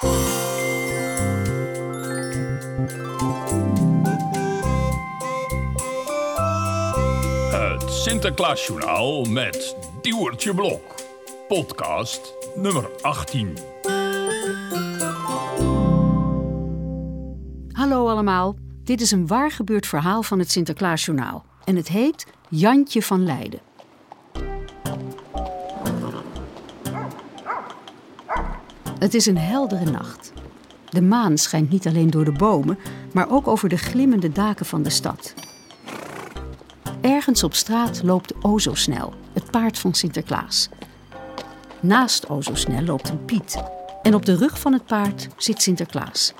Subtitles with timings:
[0.00, 0.10] Het
[7.92, 10.94] Sinterklaasjournaal met Diewertje Blok.
[11.48, 13.58] Podcast nummer 18.
[17.72, 21.44] Hallo allemaal, dit is een waar gebeurd verhaal van het Sinterklaasjournaal.
[21.64, 23.67] En het heet Jantje van Leiden.
[28.98, 30.32] Het is een heldere nacht.
[30.88, 32.78] De maan schijnt niet alleen door de bomen,
[33.12, 35.34] maar ook over de glimmende daken van de stad.
[37.00, 40.68] Ergens op straat loopt Ozo Snel, het paard van Sinterklaas.
[41.80, 43.62] Naast Ozo Snel loopt een Piet.
[44.02, 46.34] En op de rug van het paard zit Sinterklaas.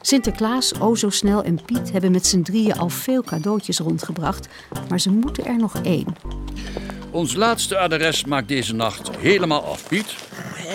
[0.00, 4.48] Sinterklaas, Ozo Snel en Piet hebben met z'n drieën al veel cadeautjes rondgebracht,
[4.88, 6.16] maar ze moeten er nog één.
[7.18, 10.14] Ons laatste adres maakt deze nacht helemaal af, Piet.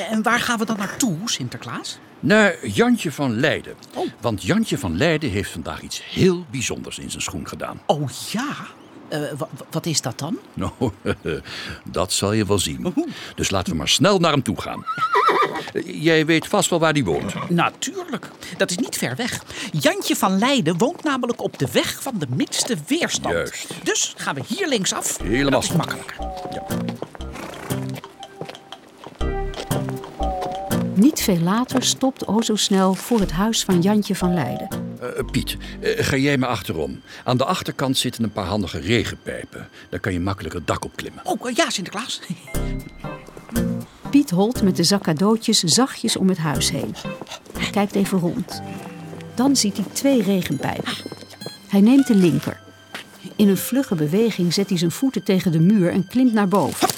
[0.09, 1.97] En waar gaan we dan naartoe, Sinterklaas?
[2.19, 3.75] Naar Jantje van Leiden.
[4.21, 7.81] Want Jantje van Leiden heeft vandaag iets heel bijzonders in zijn schoen gedaan.
[7.85, 8.45] Oh ja?
[9.09, 10.37] Eh, wa- wa- wat is dat dan?
[10.53, 10.71] Nou,
[11.91, 12.93] dat zal je wel zien.
[13.35, 14.83] Dus laten we maar snel naar hem toe gaan.
[15.85, 17.49] Jij weet vast wel waar hij woont.
[17.49, 19.43] Natuurlijk, dat is niet ver weg.
[19.71, 23.33] Jantje van Leiden woont namelijk op de weg van de minste weerstand.
[23.33, 23.67] Juist.
[23.83, 25.17] Dus gaan we hier linksaf.
[25.23, 25.77] Helemaal Dat is goed.
[25.77, 26.15] makkelijker.
[30.95, 34.67] Niet veel later stopt Ozo Snel voor het huis van Jantje van Leiden.
[35.01, 37.01] Eh, Piet, eh, ga jij maar achterom.
[37.23, 39.69] Aan de achterkant zitten een paar handige regenpijpen.
[39.89, 41.25] Daar kan je makkelijk het dak op klimmen.
[41.25, 42.21] Oh, eh, ja, Sinterklaas.
[44.13, 46.95] Piet holt met de zak cadeautjes zachtjes om het huis heen.
[47.57, 48.61] Hij kijkt even rond.
[49.35, 50.93] Dan ziet hij twee regenpijpen.
[51.67, 52.59] Hij neemt de linker.
[53.35, 56.89] In een vlugge beweging zet hij zijn voeten tegen de muur en klimt naar boven.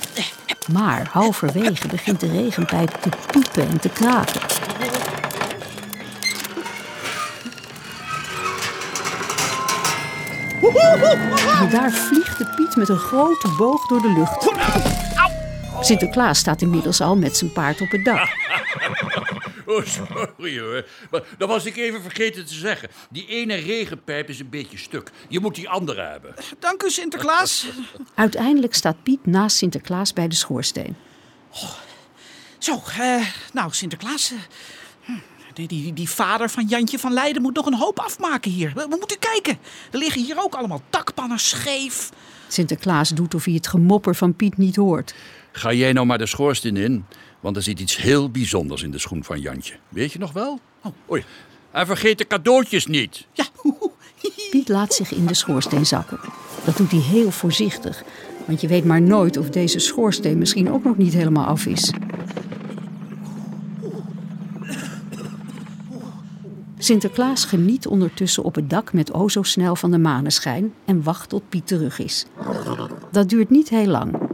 [0.72, 4.42] Maar halverwege begint de regenpijp te piepen en te kraken.
[11.60, 14.95] En daar vliegt de Piet met een grote boog door de lucht.
[15.86, 18.28] Sinterklaas staat inmiddels al met zijn paard op het dak.
[19.68, 20.86] Oh, sorry hoor.
[21.12, 22.90] Maar dat was ik even vergeten te zeggen.
[23.10, 25.12] Die ene regenpijp is een beetje stuk.
[25.30, 26.34] Je moet die andere hebben.
[26.60, 27.66] Dank u, Sinterklaas.
[28.16, 30.96] Uiteindelijk staat Piet naast Sinterklaas bij de schoorsteen.
[32.58, 34.34] Zo, eh, nou, Sinterklaas.
[35.56, 38.72] Die, die, die vader van Jantje van Leiden moet nog een hoop afmaken hier.
[38.76, 39.58] We, we moeten kijken.
[39.92, 42.10] Er liggen hier ook allemaal dakpannen scheef.
[42.48, 45.16] Sinterklaas doet of hij het gemopper van Piet niet hoort.
[45.52, 47.06] Ga jij nou maar de schoorsteen in,
[47.40, 49.74] want er zit iets heel bijzonders in de schoen van Jantje.
[49.90, 50.60] Weet je nog wel?
[50.84, 50.92] Oh.
[51.12, 51.24] Oei.
[51.72, 53.28] En vergeet de cadeautjes niet.
[53.34, 53.46] Ja,
[54.52, 56.20] Piet laat zich in de schoorsteen zakken.
[56.66, 58.04] Dat doet hij heel voorzichtig,
[58.46, 61.92] want je weet maar nooit of deze schoorsteen misschien ook nog niet helemaal af is.
[66.86, 71.30] Sinterklaas geniet ondertussen op het dak met o zo snel van de maneschijn en wacht
[71.30, 72.26] tot Piet terug is.
[73.12, 74.30] Dat duurt niet heel lang.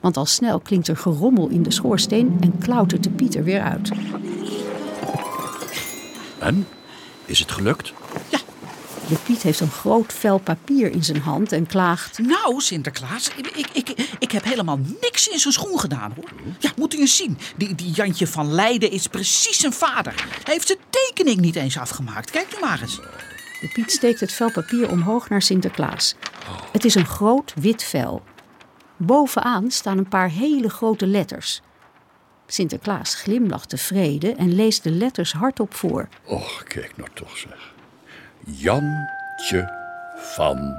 [0.00, 3.60] Want al snel klinkt er gerommel in de schoorsteen en klautert de Piet er weer
[3.60, 3.92] uit.
[6.38, 6.66] En?
[7.24, 7.92] Is het gelukt?
[9.12, 12.18] De Piet heeft een groot vel papier in zijn hand en klaagt.
[12.18, 16.28] Nou, Sinterklaas, ik, ik, ik, ik heb helemaal niks in zijn schoen gedaan, hoor.
[16.58, 17.38] Ja, moet u eens zien.
[17.56, 20.14] Die, die Jantje van Leiden is precies zijn vader.
[20.44, 22.30] Hij heeft zijn tekening niet eens afgemaakt.
[22.30, 22.96] Kijk nu maar eens.
[23.60, 26.14] De Piet steekt het vel papier omhoog naar Sinterklaas.
[26.72, 28.22] Het is een groot wit vel.
[28.96, 31.60] Bovenaan staan een paar hele grote letters.
[32.46, 36.08] Sinterklaas glimlacht tevreden en leest de letters hardop voor.
[36.24, 37.71] Och, kijk nou toch zeg.
[38.44, 39.72] Jantje
[40.16, 40.76] van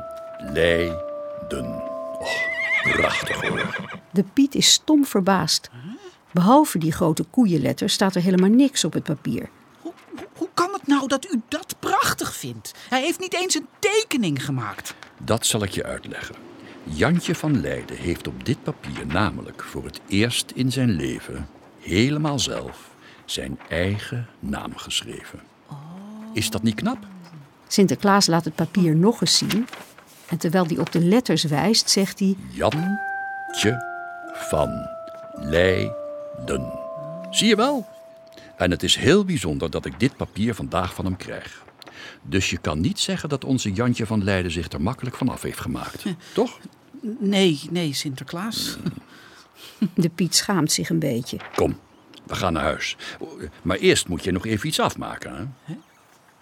[0.54, 1.82] Leiden.
[2.20, 2.30] Och,
[2.84, 3.76] prachtig hoor.
[4.12, 5.70] De Piet is stom verbaasd.
[6.32, 9.50] Behalve die grote koeienletters staat er helemaal niks op het papier.
[9.82, 12.74] Hoe, hoe- hoe kan het nou dat u dat prachtig vindt?
[12.90, 14.94] Hij heeft niet eens een tekening gemaakt.
[15.18, 16.36] Dat zal ik je uitleggen.
[16.84, 21.48] Jantje van Leiden heeft op dit papier namelijk voor het eerst in zijn leven
[21.80, 22.90] helemaal zelf
[23.26, 25.40] zijn eigen naam geschreven.
[26.34, 26.98] Is dat niet knap?
[27.68, 29.68] Sinterklaas laat het papier nog eens zien.
[30.28, 32.36] En terwijl hij op de letters wijst, zegt hij...
[32.52, 33.92] Jantje
[34.34, 34.88] van
[35.36, 36.74] Leiden.
[37.30, 37.88] Zie je wel?
[38.58, 41.64] En het is heel bijzonder dat ik dit papier vandaag van hem krijg.
[42.22, 45.42] Dus je kan niet zeggen dat onze Jantje van Leiden zich er makkelijk van af
[45.42, 46.04] heeft gemaakt.
[46.34, 46.60] Toch?
[47.20, 48.78] Nee, nee, Sinterklaas.
[49.94, 51.38] De Piet schaamt zich een beetje.
[51.56, 51.80] Kom,
[52.24, 52.98] we gaan naar huis.
[53.62, 55.56] Maar eerst moet je nog even iets afmaken.
[55.64, 55.74] Hè?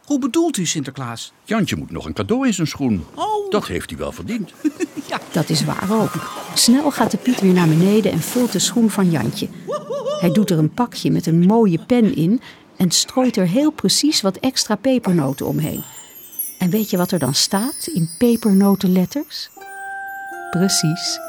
[0.05, 1.33] Hoe bedoelt u, Sinterklaas?
[1.43, 3.05] Jantje moet nog een cadeau in zijn schoen.
[3.13, 3.49] Oh.
[3.49, 4.51] Dat heeft hij wel verdiend.
[5.31, 6.11] Dat is waar ook.
[6.53, 9.47] Snel gaat de Piet weer naar beneden en vult de schoen van Jantje.
[10.19, 12.41] Hij doet er een pakje met een mooie pen in
[12.77, 15.83] en strooit er heel precies wat extra pepernoten omheen.
[16.59, 19.49] En weet je wat er dan staat in pepernotenletters?
[20.49, 21.19] Precies,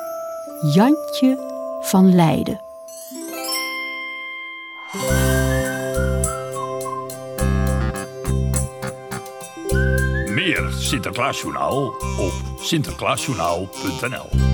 [0.74, 1.38] Jantje
[1.80, 2.60] van Leiden.
[10.52, 11.84] Meer Sinterklaasjournaal
[12.18, 14.51] op sinterklaasjournaal.nl